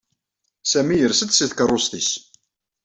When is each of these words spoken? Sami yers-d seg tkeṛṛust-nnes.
Sami 0.71 0.95
yers-d 0.97 1.31
seg 1.33 1.49
tkeṛṛust-nnes. 1.51 2.11